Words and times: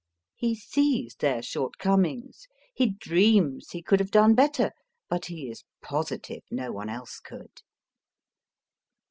He 0.35 0.55
sees 0.55 1.13
their 1.13 1.43
shortcomings. 1.43 2.47
He 2.73 2.95
dreams 2.99 3.69
he 3.69 3.83
could 3.83 3.99
have 3.99 4.09
clone 4.09 4.33
better; 4.33 4.71
but 5.09 5.27
he 5.27 5.47
is 5.47 5.63
positive 5.83 6.41
no 6.49 6.71
one 6.71 6.89
else 6.89 7.19
could. 7.19 7.61